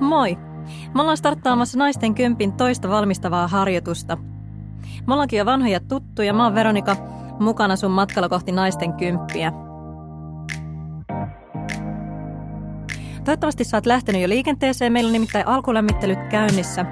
[0.00, 0.38] Moi!
[0.94, 4.16] Me ollaan starttaamassa naisten kympin toista valmistavaa harjoitusta.
[5.06, 6.34] Me ollaankin jo vanhoja tuttuja.
[6.34, 6.96] Mä oon Veronika,
[7.40, 9.52] mukana sun matkalla kohti naisten kymppiä.
[13.24, 14.92] Toivottavasti sä oot lähtenyt jo liikenteeseen.
[14.92, 16.86] Meillä on nimittäin alkulämmittelyt käynnissä.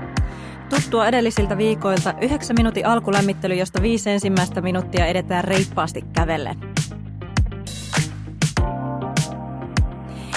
[0.71, 6.74] Tuttua edellisiltä viikoilta 9 minuutin alkulämmittely, josta viisi ensimmäistä minuuttia edetään reippaasti kävellen.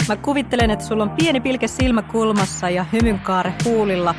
[0.08, 4.16] Mä kuvittelen, että sulla on pieni pilke silmäkulmassa ja hymynkaare huulilla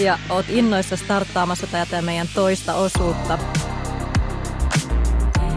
[0.00, 3.38] ja oot innoissa starttaamassa tätä meidän toista osuutta.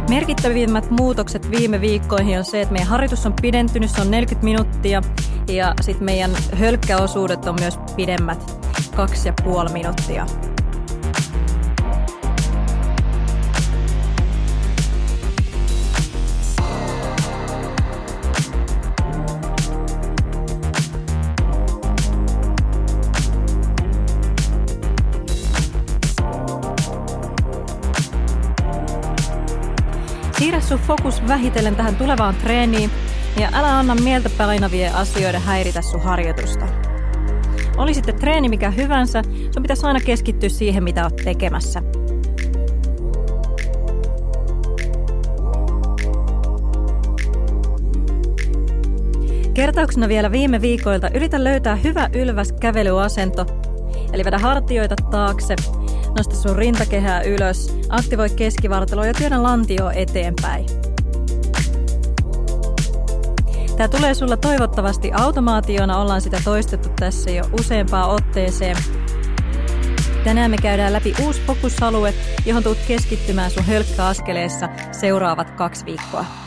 [0.09, 5.01] Merkittävimmät muutokset viime viikkoihin on se, että meidän harjoitus on pidentynyt, se on 40 minuuttia
[5.47, 8.59] ja sitten meidän hölkkäosuudet on myös pidemmät,
[8.95, 10.25] kaksi ja puoli minuuttia.
[30.67, 32.91] Sun fokus vähitellen tähän tulevaan treeniin
[33.39, 36.65] ja älä anna mieltä painavien asioiden häiritä sun harjoitusta.
[37.77, 39.21] Oli sitten treeni mikä hyvänsä,
[39.53, 41.81] sun pitäisi aina keskittyä siihen, mitä oot tekemässä.
[49.53, 53.45] Kertauksena vielä viime viikoilta yritä löytää hyvä ylväs kävelyasento.
[54.13, 55.55] Eli vedä hartioita taakse,
[56.15, 60.65] nosta sun rintakehää ylös, aktivoi keskivartaloa ja työnnä lantio eteenpäin.
[63.77, 68.77] Tämä tulee sulla toivottavasti automaationa, ollaan sitä toistettu tässä jo useampaan otteeseen.
[70.23, 72.13] Tänään me käydään läpi uusi fokusalue,
[72.45, 76.44] johon tuut keskittymään sun hölkkäaskeleessa seuraavat kaksi viikkoa.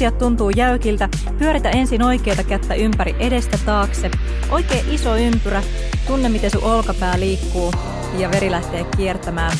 [0.00, 4.10] Hartiat tuntuu jäykiltä, pyöritä ensin oikeita kättä ympäri edestä taakse.
[4.50, 5.62] Oikein iso ympyrä,
[6.06, 7.72] tunne miten sun olkapää liikkuu
[8.18, 9.52] ja veri lähtee kiertämään.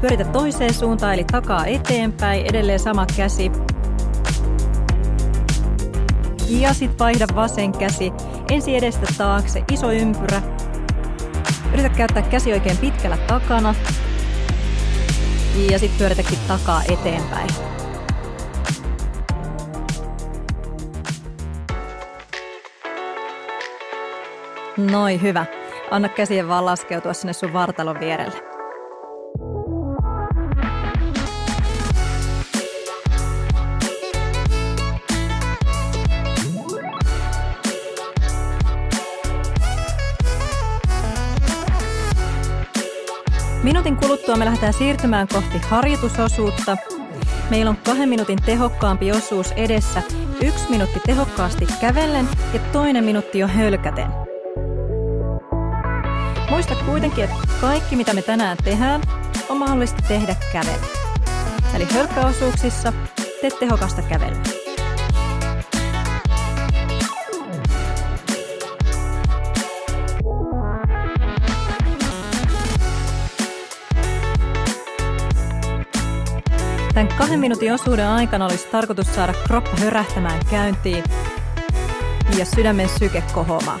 [0.00, 3.52] Pyöritä toiseen suuntaan eli takaa eteenpäin, edelleen sama käsi.
[6.48, 8.12] Ja sit vaihda vasen käsi.
[8.50, 10.42] Ensi edestä taakse, iso ympyrä.
[11.72, 13.74] Yritä käyttää käsi oikein pitkällä takana.
[15.70, 17.75] Ja sit pyöritäkin takaa eteenpäin.
[24.76, 25.46] Noi hyvä.
[25.90, 28.42] Anna käsien vaan laskeutua sinne sun vartalon vierelle.
[43.62, 46.76] Minuutin kuluttua me lähdetään siirtymään kohti harjoitusosuutta.
[47.50, 50.02] Meillä on kahden minuutin tehokkaampi osuus edessä.
[50.42, 54.25] Yksi minuutti tehokkaasti kävellen ja toinen minuutti jo hölkäten.
[56.50, 59.02] Muista kuitenkin, että kaikki mitä me tänään tehdään,
[59.48, 60.86] on mahdollista tehdä kävellä.
[61.74, 62.92] Eli hölkkäosuuksissa
[63.40, 64.42] tee tehokasta kävelyä.
[76.94, 81.04] Tämän kahden minuutin osuuden aikana olisi tarkoitus saada kroppa hörähtämään käyntiin
[82.38, 83.80] ja sydämen syke kohoamaan.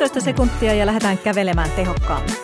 [0.00, 2.34] 15 sekuntia ja lähdetään kävelemään tehokkaammin.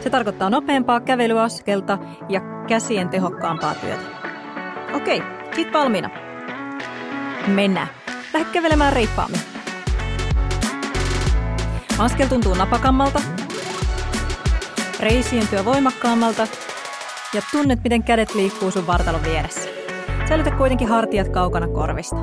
[0.00, 1.98] Se tarkoittaa nopeampaa kävelyaskelta
[2.28, 4.02] ja käsien tehokkaampaa työtä.
[4.94, 5.22] Okei,
[5.54, 6.10] sit valmiina.
[7.46, 7.88] Mennään.
[8.32, 9.40] Lähde kävelemään reippaammin.
[11.98, 13.22] Askel tuntuu napakammalta,
[15.00, 16.46] reisiintyä voimakkaammalta
[17.34, 19.70] ja tunnet, miten kädet liikkuu sun vartalon vieressä.
[20.28, 22.16] Säilytä kuitenkin hartiat kaukana korvista.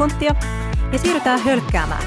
[0.00, 0.34] Sekuntia
[0.92, 2.02] ja siirrytään hölkkäämään.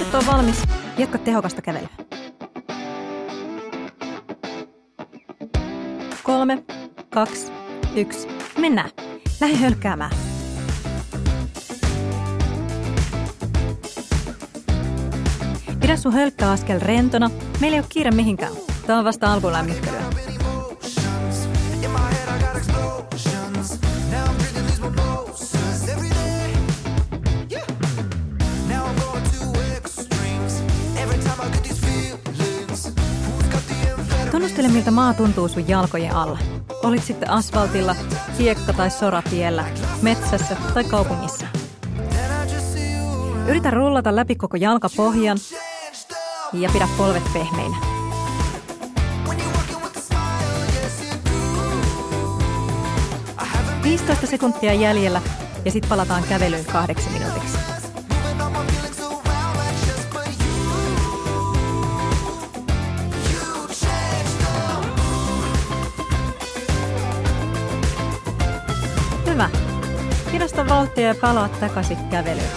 [0.00, 0.62] Et ole valmis,
[0.98, 1.88] jatka tehokasta kävelyä.
[6.22, 6.64] Kolme,
[7.10, 7.52] kaksi,
[7.94, 8.28] yksi.
[8.58, 8.90] Mennään.
[9.40, 10.10] Lähde hölkkäämään.
[15.80, 17.30] Pidä sun hölkkäaskel rentona.
[17.60, 18.52] Meillä ei ole kiire mihinkään.
[18.86, 20.03] Tämä on vasta alkulämmittelyä.
[34.84, 36.38] Miltä maa tuntuu sun jalkojen alla.
[36.82, 37.96] Olit sitten asfaltilla,
[38.38, 39.64] hiekka- tai soratiellä,
[40.02, 41.46] metsässä tai kaupungissa.
[43.46, 45.38] Yritä rullata läpi koko jalkapohjan
[46.52, 47.76] ja pidä polvet pehmeinä.
[53.82, 55.22] Viisitoista sekuntia jäljellä
[55.64, 57.33] ja sitten palataan kävelyyn kahdeksi minuutiksi.
[70.84, 72.48] Vauhtia ja palaa takaisin kävelyyn.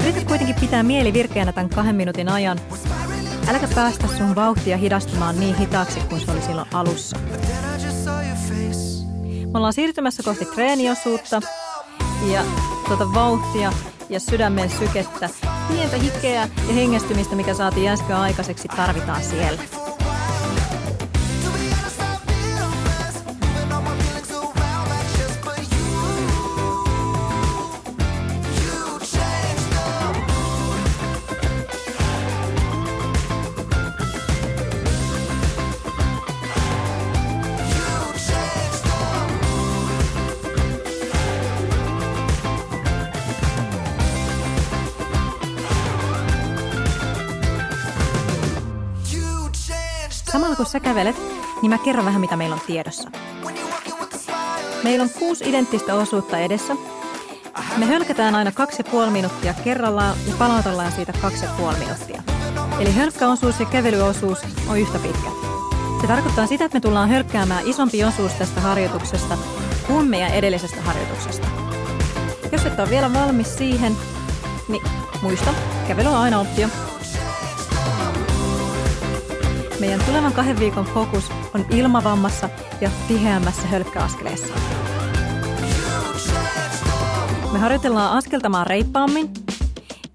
[0.00, 2.60] Yritä kuitenkin pitää mieli virkeänä tämän kahden minuutin ajan.
[3.48, 7.16] Äläkä päästä sun vauhtia hidastumaan niin hitaaksi kuin se oli silloin alussa.
[9.52, 11.40] Me ollaan siirtymässä kohti treeniosuutta
[12.32, 12.44] ja
[12.88, 13.72] tuota vauhtia
[14.08, 15.30] ja sydämen sykettä,
[15.68, 19.83] pientä hikeä ja hengestymistä, mikä saatiin äsken aikaiseksi, tarvitaan siellä.
[50.74, 51.16] Sä kävelet,
[51.62, 53.10] niin mä kerron vähän mitä meillä on tiedossa.
[54.84, 56.76] Meillä on kuusi identtistä osuutta edessä.
[57.76, 62.22] Me hölkätään aina kaksi ja puoli minuuttia kerrallaan ja palautellaan siitä kaksi ja puoli minuuttia.
[62.80, 64.38] Eli hölkkäosuus ja kävelyosuus
[64.68, 65.28] on yhtä pitkä.
[66.00, 69.38] Se tarkoittaa sitä, että me tullaan hölkkäämään isompi osuus tästä harjoituksesta
[69.86, 71.46] kuin meidän edellisestä harjoituksesta.
[72.52, 73.96] Jos et ole vielä valmis siihen,
[74.68, 74.82] niin
[75.22, 75.54] muista,
[75.88, 76.68] kävely on aina optio.
[79.80, 82.48] Meidän tulevan kahden viikon fokus on ilmavammassa
[82.80, 84.54] ja tiheämmässä hölkkäaskeleessa.
[87.52, 89.30] Me harjoitellaan askeltamaan reippaammin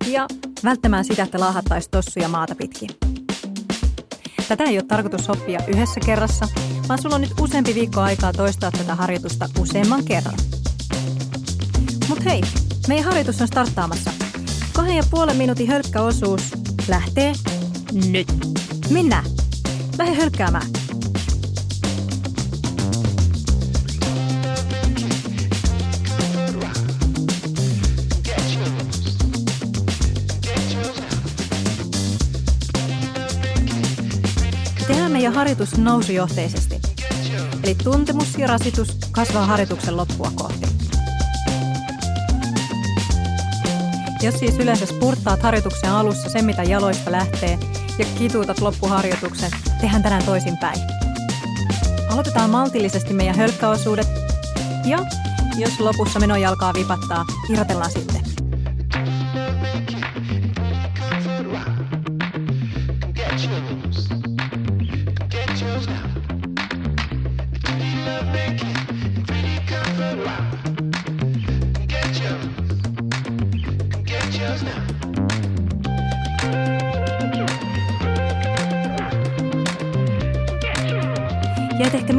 [0.08, 0.28] ja
[0.64, 2.90] välttämään sitä, että laahattaisi tossuja maata pitkin.
[4.48, 6.48] Tätä ei ole tarkoitus oppia yhdessä kerrassa,
[6.90, 10.40] vaan sulla on nyt useampi viikko aikaa toistaa tätä harjoitusta useamman kerran.
[12.10, 12.42] Mut hei,
[12.88, 14.12] meidän harjoitus on starttaamassa.
[14.74, 16.42] Kahden ja puolen minuutin hölkkäosuus
[16.88, 17.34] lähtee
[18.12, 18.28] nyt.
[18.90, 19.39] Mennään!
[20.00, 20.68] Lähde hölkkäämään.
[34.88, 36.76] Tehdään meidän harjoitus nousujohteisesti.
[37.64, 40.68] Eli tuntemus ja rasitus kasvaa harjoituksen loppua kohti.
[44.22, 47.60] Jos siis yleensä spurttaat harjoituksen alussa sen, mitä jaloista lähtee,
[48.00, 50.80] ja kituutat loppuharjoituksen, tehdään tänään toisinpäin.
[52.10, 54.08] Aloitetaan maltillisesti meidän hölkkäosuudet
[54.86, 55.00] ja
[55.58, 58.09] jos lopussa meno jalkaa vipattaa, irrotellaan sitten.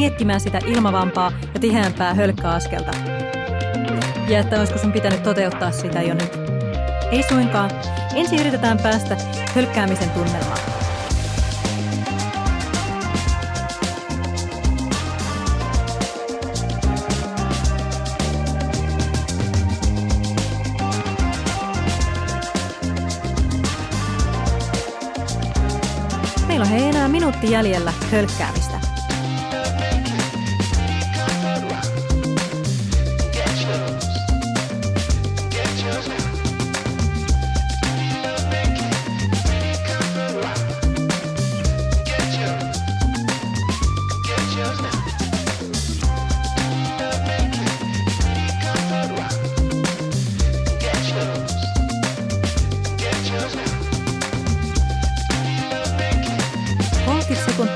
[0.01, 2.91] Miettimään sitä ilmavampaa ja tiheämpää hölkkäaskelta.
[4.29, 6.33] Ja että olisiko sun pitänyt toteuttaa sitä jo nyt.
[7.11, 7.71] Ei suinkaan.
[8.15, 9.17] Ensin yritetään päästä
[9.55, 10.59] hölkkäämisen tunnelmaan.
[26.49, 28.70] Meillä on hei enää minuutti jäljellä hölkkäämistä.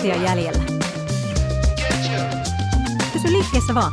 [0.04, 0.62] Sekuntia jäljellä.
[3.12, 3.92] Pysy liikkeessä vaan.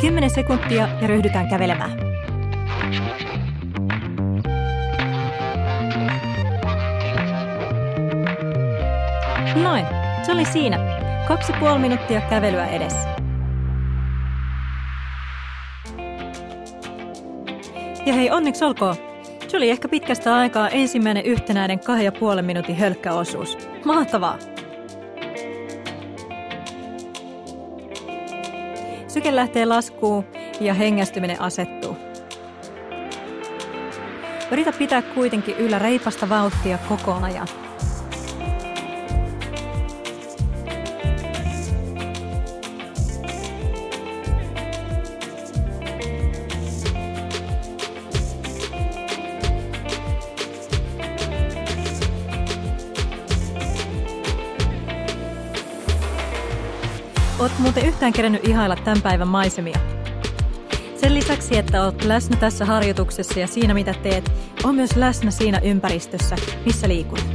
[0.00, 1.92] Kymmenen sekuntia ja ryhdytään kävelemään.
[9.62, 9.86] Noin,
[10.26, 11.01] se oli siinä.
[11.32, 13.08] Kaksi puoli minuuttia kävelyä edessä.
[18.06, 18.96] Ja hei, onneksi olkoon.
[19.48, 23.58] Se oli ehkä pitkästä aikaa ensimmäinen yhtenäinen kahden ja puolen minuutin hölkkäosuus.
[23.84, 24.38] Mahtavaa!
[29.08, 30.24] Syke lähtee laskuun
[30.60, 31.96] ja hengästyminen asettuu.
[34.50, 37.48] Yritä pitää kuitenkin yllä reipasta vauhtia koko ajan.
[57.42, 59.78] Oot muuten yhtään kerännyt ihailla tämän päivän maisemia.
[60.96, 64.32] Sen lisäksi, että oot läsnä tässä harjoituksessa ja siinä mitä teet,
[64.64, 67.31] on myös läsnä siinä ympäristössä, missä liikut.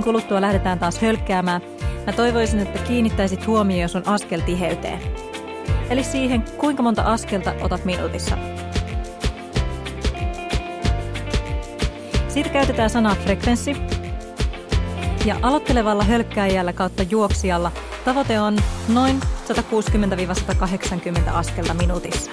[0.00, 1.62] Minuutin kuluttua lähdetään taas hölkkäämään,
[2.06, 5.00] mä toivoisin, että kiinnittäisit huomioon sun askeltiheyteen.
[5.90, 8.38] Eli siihen, kuinka monta askelta otat minuutissa.
[12.28, 13.76] Siitä käytetään sanaa frekvenssi.
[15.24, 17.72] Ja aloittelevalla hölkkääjällä kautta juoksijalla
[18.04, 18.56] tavoite on
[18.88, 22.30] noin 160-180 askelta minuutissa.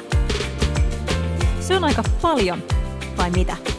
[1.59, 2.63] Se on aika paljon,
[3.17, 3.76] vai mitä?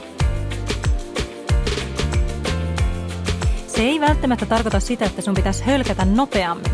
[3.79, 6.73] Se ei välttämättä tarkoita sitä, että sun pitäisi hölkätä nopeammin,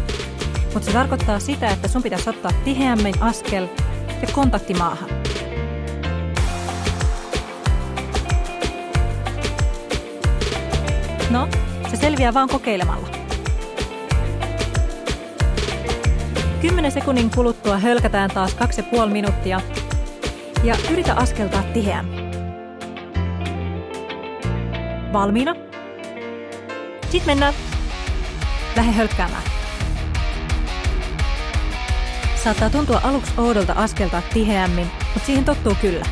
[0.62, 3.68] mutta se tarkoittaa sitä, että sun pitäisi ottaa tiheämmin askel
[4.22, 5.10] ja kontakti maahan.
[11.30, 11.48] No,
[11.90, 13.08] se selviää vaan kokeilemalla.
[16.60, 19.60] 10 sekunnin kuluttua hölkätään taas 2,5 minuuttia
[20.62, 22.24] ja yritä askeltaa tiheämmin.
[25.12, 25.63] Valmiina?
[27.14, 27.54] Sitten mennään.
[28.76, 29.42] Lähde hölkkäämään.
[32.44, 36.06] Saattaa tuntua aluksi oudolta askeltaa tiheämmin, mutta siihen tottuu kyllä.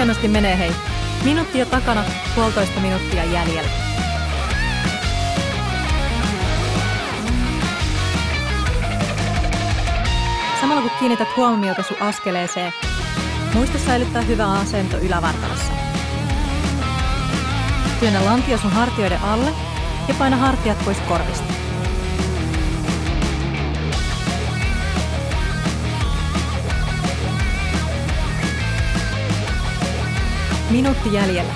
[0.00, 0.72] Hienosti menee hei.
[1.24, 2.04] Minuutti jo takana,
[2.34, 3.70] puolitoista minuuttia jäljellä.
[10.60, 12.72] Samalla kun kiinnität huomiota sun askeleeseen,
[13.54, 15.72] muista säilyttää hyvä asento ylävartalossa.
[18.00, 19.50] Työnnä lantio sun hartioiden alle
[20.08, 21.59] ja paina hartiat pois korvista.
[30.70, 31.52] Minuutti jäljellä.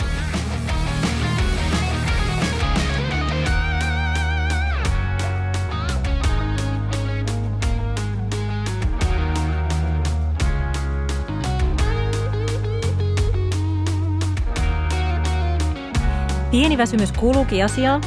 [16.51, 18.03] Pieni väsymys kuuluukin asiaan.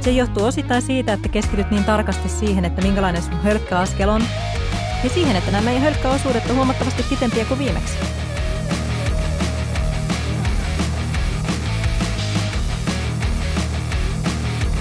[0.00, 4.22] Se johtuu osittain siitä, että keskityt niin tarkasti siihen, että minkälainen sun hölkkäaskel on,
[5.04, 8.25] ja siihen, että nämä hölkkäosuudet on huomattavasti pitempiä kuin viimeksi.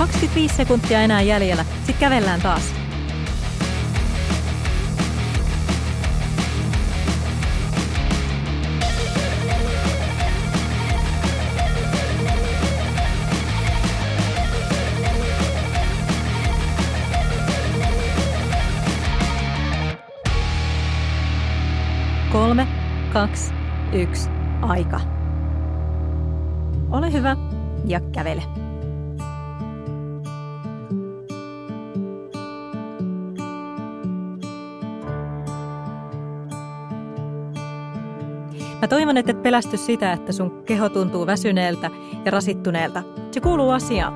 [0.06, 2.74] Kaksikymmentäviisi sekuntia enää jäljellä, sitten kävellään taas.
[22.32, 22.68] Kolme,
[23.14, 23.54] kaksi,
[23.94, 24.30] yksi,
[24.62, 25.00] aika.
[26.92, 27.36] Ole hyvä
[27.86, 28.65] ja kävele.
[38.86, 41.92] Mä toivon, että et pelästy sitä, että sun keho tuntuu väsyneeltä
[42.26, 43.04] ja rasittuneelta.
[43.32, 44.14] Se kuuluu asiaan.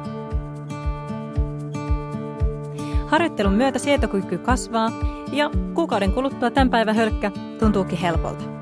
[3.07, 4.91] Harjoittelun myötä sietokyky kasvaa
[5.31, 8.58] ja kuukauden kuluttua tämän päivän hölkkä tuntuukin helpolta.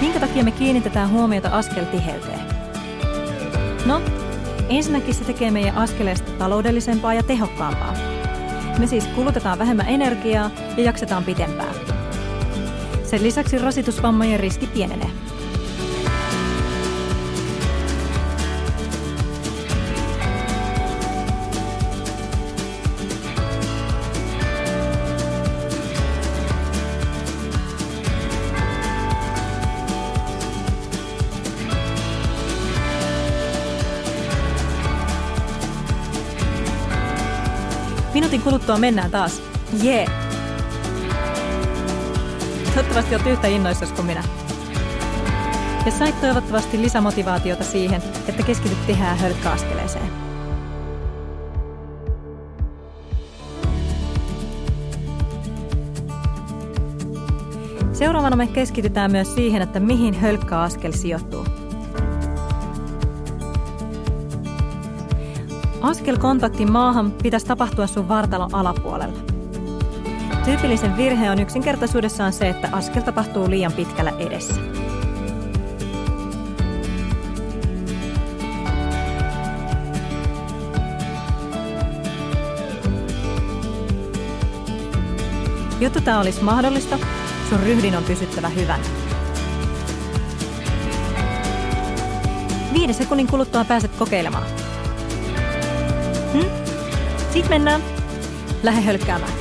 [0.00, 2.40] Minkä takia me kiinnitetään huomiota askeltiheyteen?
[3.86, 4.02] No,
[4.68, 7.94] ensinnäkin se tekee meidän askeleesta taloudellisempaa ja tehokkaampaa.
[8.78, 11.74] Me siis kulutetaan vähemmän energiaa ja jaksetaan pitempään.
[13.04, 15.10] Sen lisäksi rasitusvammojen riski pienenee.
[38.40, 39.42] Minuutin kuluttua mennään taas.
[39.82, 40.04] Jee!
[40.04, 40.12] Yeah.
[42.74, 44.24] Toivottavasti olet yhtä innoissasi kuin minä.
[45.86, 50.10] Ja sait toivottavasti lisämotivaatiota siihen, että keskityt tehdään hölkkäaskeleeseen.
[57.92, 61.49] Seuraavana me keskitytään myös siihen, että mihin hölkkäaskel sijoittuu.
[65.80, 69.18] Askel kontaktin maahan pitäisi tapahtua sun vartalon alapuolella.
[70.44, 74.60] Tyypillisen virhe on yksinkertaisuudessaan se, että askel tapahtuu liian pitkällä edessä.
[85.80, 86.98] Jotta tämä olisi mahdollista,
[87.48, 88.84] sun ryhdin on pysyttävä hyvänä.
[92.72, 94.59] Viiden sekunnin kuluttua pääset kokeilemaan.
[97.32, 97.82] Sitten mennään.
[98.62, 99.32] Lähde hölkkäämään.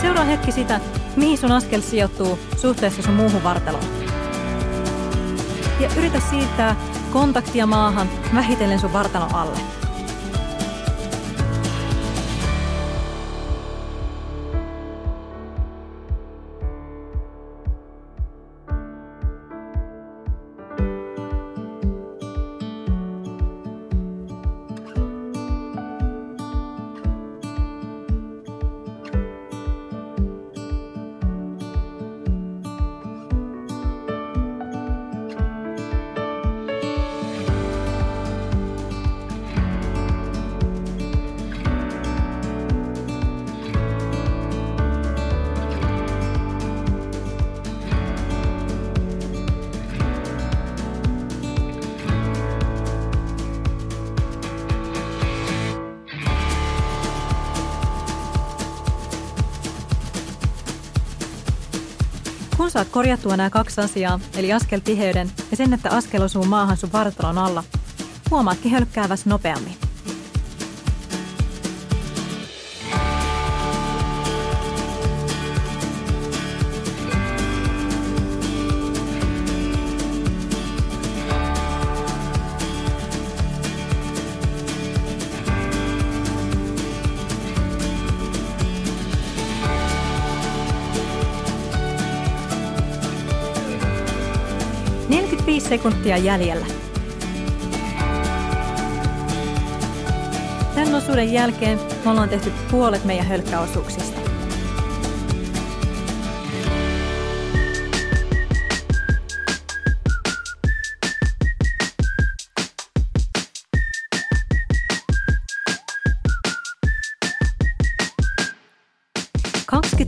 [0.00, 0.80] Seuraa hetki sitä,
[1.16, 3.84] mihin sun askel sijoittuu suhteessa sun muuhun vartaloon.
[5.80, 6.76] Ja yritä siirtää
[7.12, 9.81] kontaktia maahan vähitellen sun vartalon alle.
[62.72, 67.38] Saat korjattua nämä kaksi asiaa, eli askeltiheyden ja sen, että askel osuu maahan sun vartalon
[67.38, 67.64] alla,
[68.30, 69.91] huomaatkin hölkkääväs nopeammin.
[95.72, 96.66] Sekuntia jäljellä.
[100.74, 104.20] Tämän osuuden jälkeen me ollaan tehty puolet meidän hölkkäosuuksista.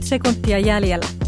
[0.01, 1.24] sekuntia jäljellä.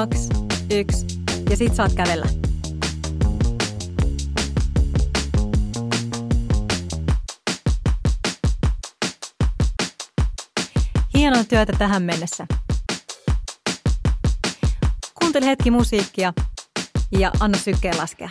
[0.00, 0.28] Kaksi,
[0.70, 1.06] yksi
[1.50, 2.26] ja sit saat kävellä.
[11.14, 12.46] Hienoa työtä tähän mennessä.
[15.20, 16.32] Kuuntele hetki musiikkia
[17.12, 18.30] ja anna sykkeen laskea.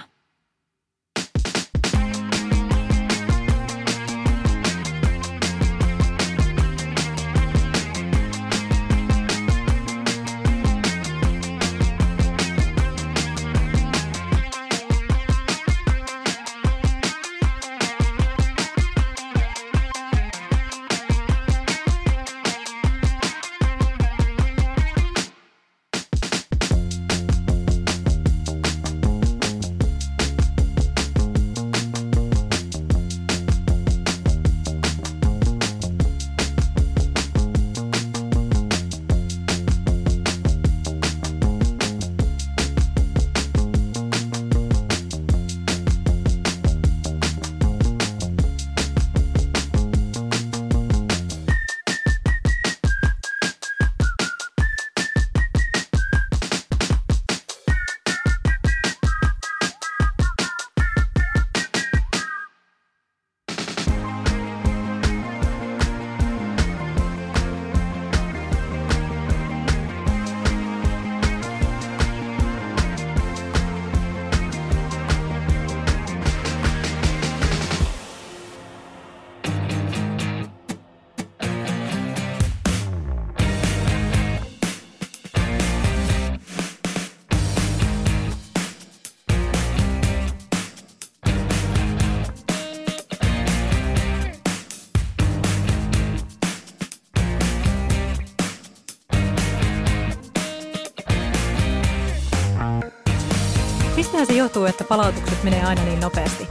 [104.49, 106.47] Johtuu, että palautukset menee aina niin nopeasti?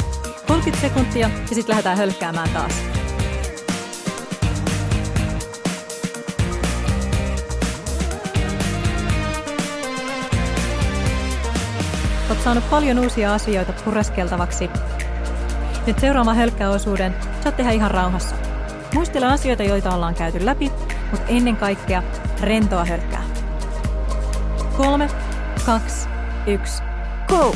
[0.47, 2.73] 30 sekuntia ja sitten lähdetään hölkkäämään taas.
[12.31, 14.71] Olet saanut paljon uusia asioita pureskeltavaksi.
[15.87, 18.37] Nyt seuraavan hölkkäosuuden saat tehdä ihan rauhassa.
[18.95, 20.73] Muistele asioita, joita ollaan käyty läpi,
[21.11, 22.03] mutta ennen kaikkea
[22.41, 23.23] rentoa hölkkää.
[24.77, 25.09] Kolme,
[25.67, 26.09] kaksi,
[26.47, 26.88] yksi.
[27.29, 27.53] Go!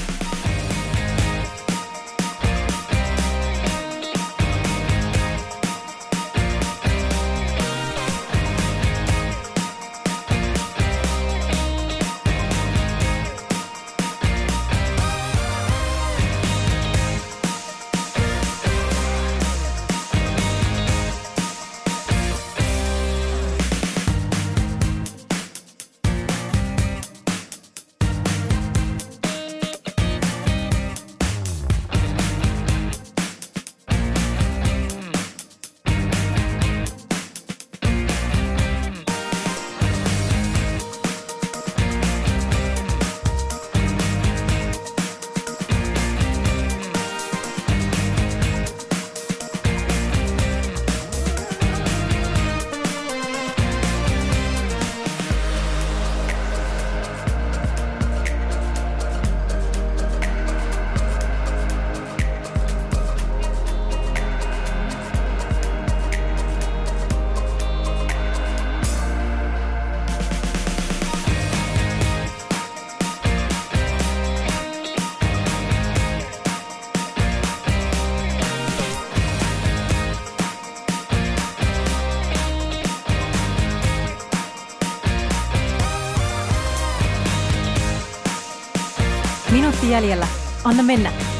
[89.92, 90.26] Jäljellä.
[90.64, 91.31] Anna mennä.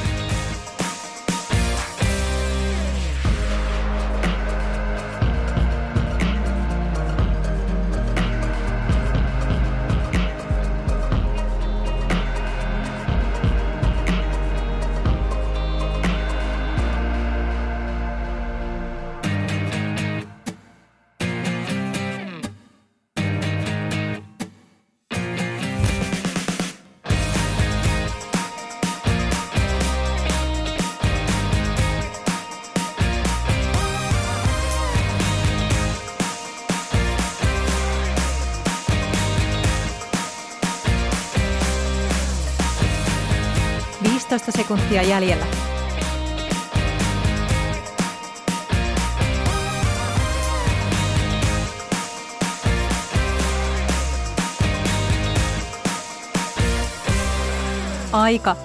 [44.33, 45.47] Viisitoista sekuntia jäljellä.
[58.13, 58.57] Aika.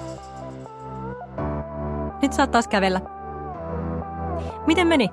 [2.22, 3.02] Nyt saat taas kävellä.
[4.68, 5.10] Miten meni?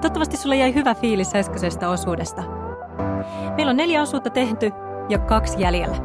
[0.00, 2.42] Toivottavasti sulle jäi hyvä fiilis äskeisestä osuudesta.
[3.56, 4.72] Meillä on neljä osuutta tehty
[5.08, 5.96] ja kaksi jäljellä.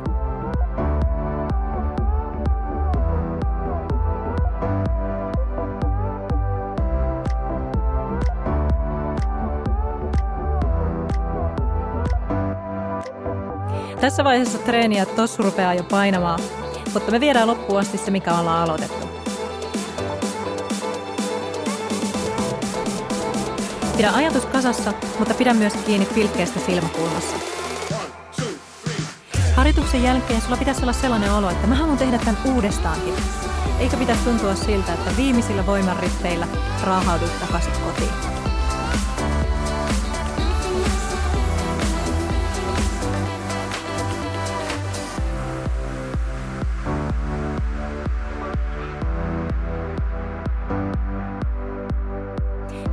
[14.01, 16.39] Tässä vaiheessa treeniä tossu rupeaa jo painamaan,
[16.93, 19.07] mutta me viedään loppuun asti se, mikä ollaan aloitettu.
[23.97, 27.60] Pidä ajatus kasassa, mutta pidä myös kiinni pilkkeestä silmäkulmassa.
[29.61, 33.13] Harjoituksen jälkeen sulla pitäisi olla sellainen olo, että mä haluan tehdä tämän uudestaankin.
[33.79, 36.47] Eikä pitäisi tuntua siltä, että viimeisillä voimanrippeillä
[36.83, 38.11] raahaudut takaisin kotiin.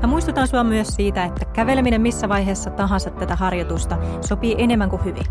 [0.06, 5.24] Muistutan sua myös siitä, että käveleminen missä vaiheessa tahansa tätä harjoitusta sopii enemmän kuin hyvin.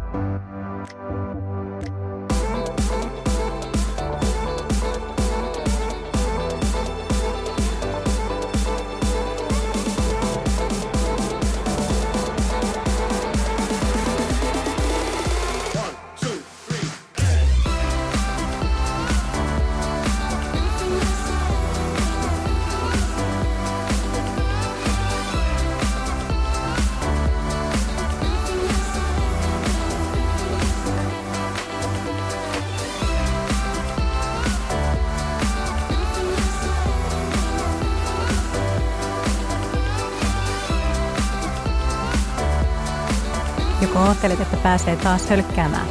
[44.68, 45.88] Pääsee taas hölkkäämään?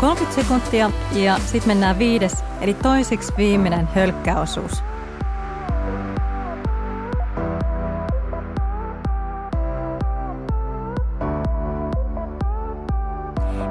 [0.00, 4.82] 30 sekuntia ja sitten mennään viides, eli toiseksi viimeinen hölkkäosuus.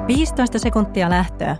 [0.06, 1.56] Viisitoista sekuntia lähtöä.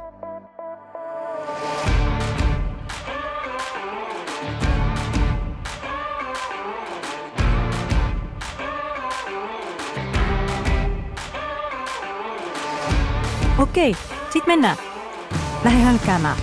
[13.65, 13.95] Okei,
[14.33, 14.77] sit mennään.
[15.65, 16.37] Lähde hölkkäämään.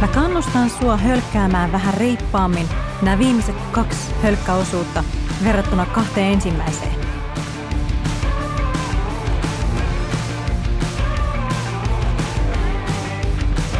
[0.00, 2.68] Mä kannustan sua hölkkäämään vähän reippaammin
[3.02, 5.04] nämä viimeiset kaksi hölkkäosuutta
[5.44, 6.94] verrattuna kahteen ensimmäiseen.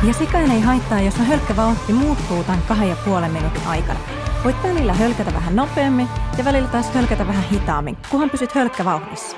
[0.02, 4.17] Ja sekään ei haittaa, jos sun hölkkävauhti muuttuu tämän kahden ja puolen minuutin aikana.
[4.44, 9.36] Voit välillä hölkätä vähän nopeammin ja välillä taas hölkätä vähän hitaammin, kunhan pysyt hölkkävauhdissa.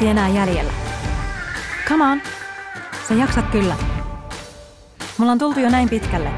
[0.00, 0.72] Minuutti enää jäljellä.
[1.88, 2.22] Come on.
[3.08, 3.76] Sä jaksat kyllä.
[5.18, 6.30] Mulla on tultu jo näin pitkälle.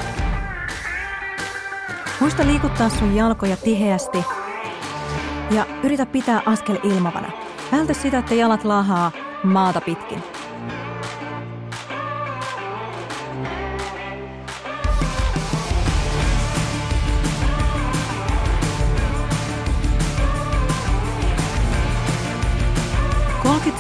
[2.21, 4.25] Muista liikuttaa sun jalkoja tiheästi
[5.51, 7.31] ja yritä pitää askel ilmavana.
[7.73, 9.13] Vältä sitä, että jalat lahaa
[9.45, 10.23] maata pitkin.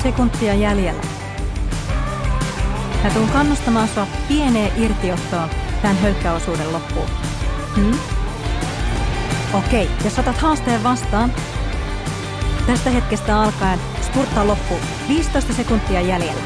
[0.02, 1.02] Sekuntia jäljellä.
[3.04, 5.48] Mä tuun kannustamaan sua pieneen irtiottoon
[5.82, 7.08] tämän hölkkäosuuden loppuun.
[7.74, 7.98] Hmm?
[9.52, 11.32] Okei, jos otat haasteen vastaan,
[12.66, 14.80] tästä hetkestä alkaen spurttaa loppuun.
[15.08, 16.42] 15 sekuntia jäljellä.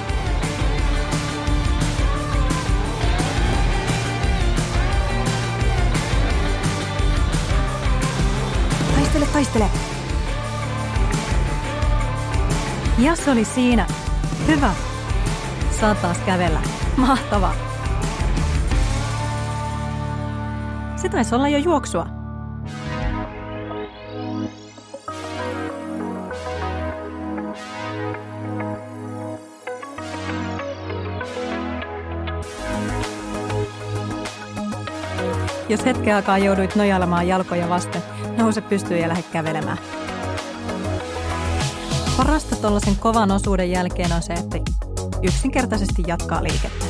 [8.94, 9.95] Taistele, taistele!
[12.98, 13.86] Ja se oli siinä.
[14.46, 14.70] Hyvä.
[15.80, 16.60] Saat taas kävellä.
[16.96, 17.54] Mahtavaa.
[20.96, 22.06] Se taisi olla jo juoksua.
[35.68, 38.02] Jos hetken aikaa jouduit nojailemaan jalkoja vasten,
[38.36, 39.78] nouse pystyy ja lähde kävelemään.
[42.26, 44.58] Parasta tuollaisen kovan osuuden jälkeen on se, että
[45.22, 46.85] yksinkertaisesti jatkaa liikettä.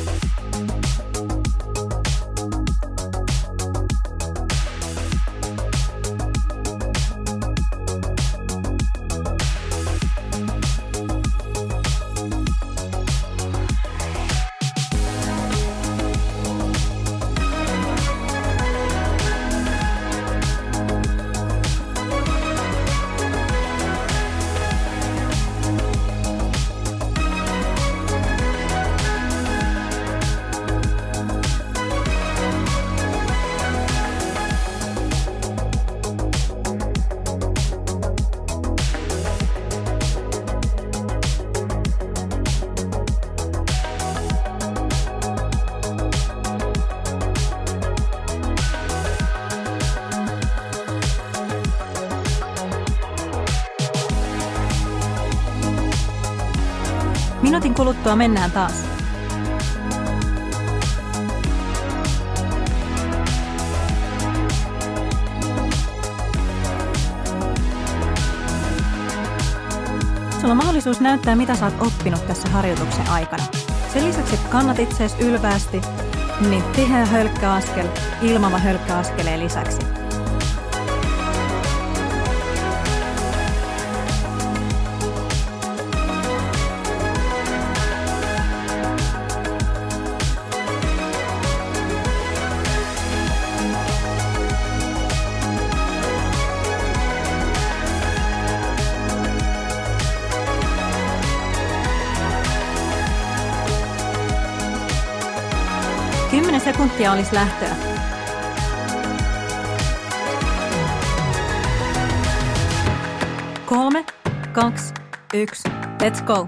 [57.67, 58.83] Minuutin kuluttua mennään taas.
[70.41, 73.43] Sulla on mahdollisuus näyttää, mitä sä oot oppinut tässä harjoituksen aikana.
[73.93, 75.81] Sen lisäksi, että kannat itseäsi ylväästi,
[76.49, 77.87] niin tiheä hölkkäaskel,
[78.21, 80.06] ilmava hölkkäaskeleen lisäksi.
[107.07, 107.75] Sekuntia olisi lähtöä.
[113.65, 114.05] Kolme,
[114.53, 114.93] kaksi,
[115.33, 115.69] yksi,
[116.01, 116.47] let's go!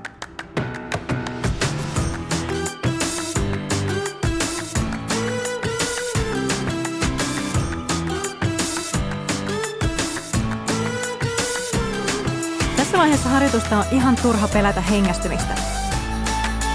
[12.77, 15.55] Tässä vaiheessa harjoitusta on ihan turha pelätä hengästymistä.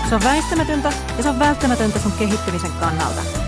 [0.09, 3.44] Se on väistämätöntä ja se on välttämätöntä sun kehittymisen kannalta.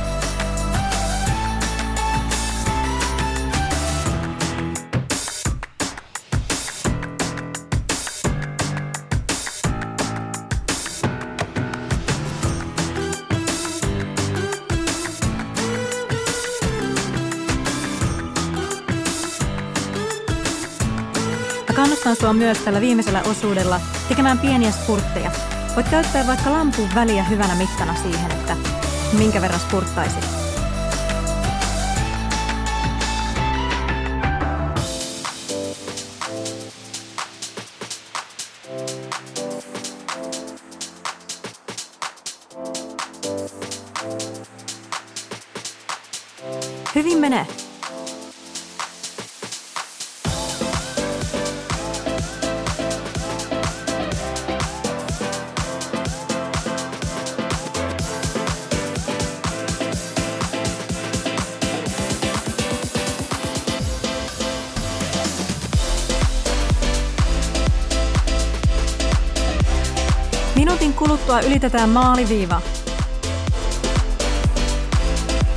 [22.07, 25.31] Kannustan sua myös tällä viimeisellä osuudella tekemään pieniä spurtteja
[25.77, 28.57] Voit käyttää vaikka lampun väliä hyvänä mittana siihen, että
[29.19, 30.46] minkä verran spurttaisit.
[71.27, 72.63] Kuluttua ylitetään maaliviiva.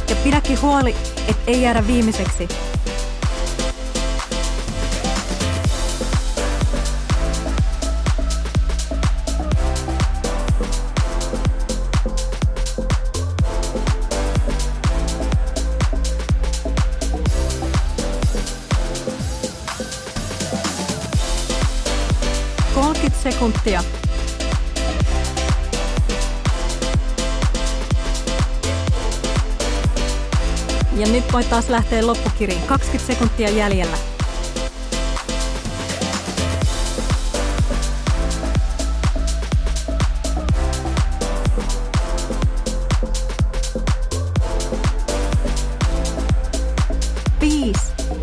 [0.10, 0.96] Ja pidäkin huoli,
[1.28, 2.48] et ei jäädä viimeiseksi.
[23.24, 23.99] sekuntia.
[31.30, 32.62] Ja nyt voi taas lähteä loppukiriin.
[32.68, 33.98] 20 sekuntia jäljellä.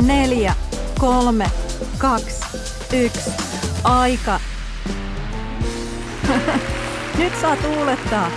[0.03, 0.55] Neljä,
[0.99, 1.51] kolme,
[1.99, 2.45] kaksi,
[2.93, 3.31] yksi.
[3.85, 4.41] Aika.
[7.19, 8.31] Nyt saa tuulettaa.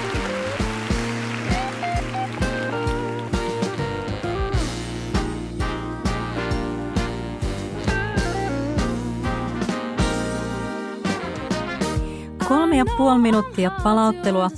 [12.49, 14.49] Kolme ja puoli minuuttia palauttelua,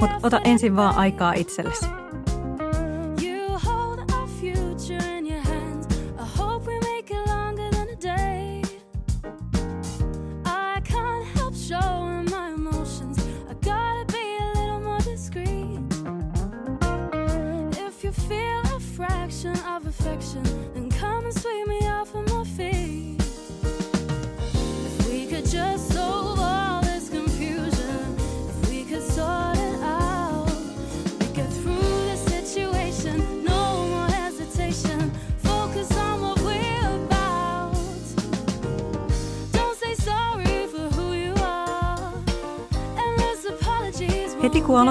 [0.00, 1.86] mutta ota ensin vaan aikaa itsellesi.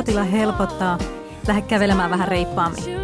[0.08, 0.98] Olotila helpottaa,
[1.48, 2.97] lähde kävelemään vähän reippaammin.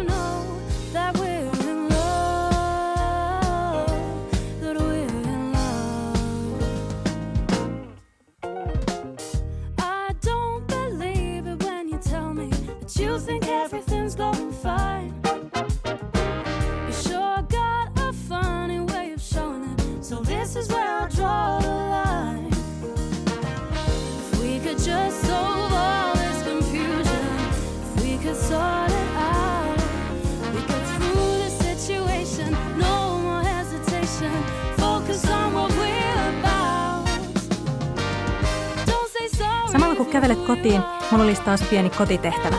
[41.14, 42.56] Mulla olisi taas pieni kotitehtävä.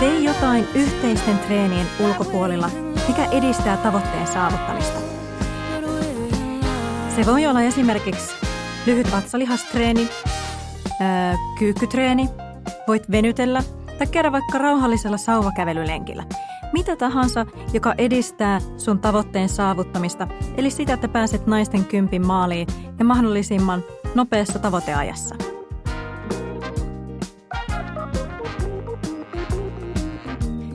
[0.00, 2.70] Tee jotain yhteisten treenien ulkopuolella,
[3.08, 5.00] mikä edistää tavoitteen saavuttamista.
[7.16, 8.34] Se voi olla esimerkiksi
[8.86, 10.08] lyhyt vatsalihastreeni,
[11.58, 12.28] kyykkytreeni,
[12.88, 13.62] voit venytellä
[13.98, 16.24] tai käydä vaikka rauhallisella sauvakävelylenkillä.
[16.72, 22.66] Mitä tahansa, joka edistää sun tavoitteen saavuttamista, eli sitä, että pääset naisten kympin maaliin
[22.98, 23.84] ja mahdollisimman
[24.14, 25.34] nopeassa tavoiteajassa.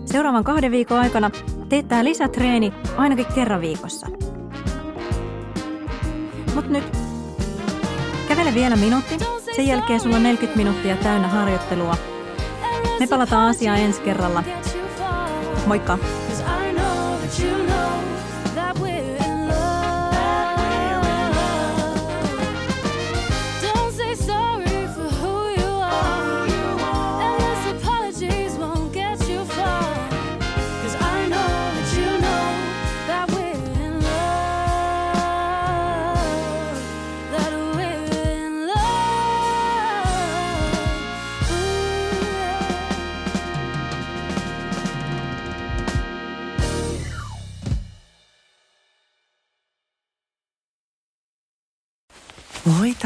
[0.06, 1.32] Seuraavan kahden viikon aikana
[1.70, 4.08] teet tää lisätreeni ainakin kerran viikossa.
[6.56, 6.84] Mut nyt
[8.28, 9.18] kävele vielä minuutti,
[9.56, 11.98] sen jälkeen sulla on 40 minuuttia täynnä harjoittelua.
[13.00, 14.44] Me palataan asiaan ensi kerralla.
[15.66, 16.19] Moikka!